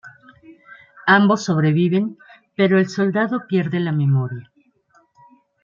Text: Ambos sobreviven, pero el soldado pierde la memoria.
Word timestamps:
Ambos 1.05 1.43
sobreviven, 1.43 2.17
pero 2.55 2.79
el 2.79 2.89
soldado 2.89 3.45
pierde 3.47 3.79
la 3.79 3.91
memoria. 3.91 4.49